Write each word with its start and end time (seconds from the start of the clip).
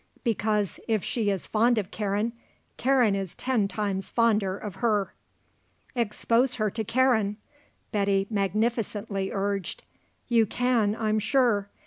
Because, 0.23 0.79
if 0.87 1.03
she 1.03 1.29
is 1.29 1.45
fond 1.45 1.77
of 1.77 1.91
Karen, 1.91 2.33
Karen 2.75 3.13
is 3.13 3.35
ten 3.35 3.67
times 3.67 4.09
fonder 4.09 4.57
of 4.57 4.77
her." 4.77 5.13
"Expose 5.95 6.55
her 6.55 6.71
to 6.71 6.83
Karen!" 6.83 7.37
Betty 7.91 8.25
magnificently 8.31 9.29
urged. 9.31 9.83
"You 10.27 10.47
can 10.47 10.95
I'm 10.95 11.19
sure. 11.19 11.69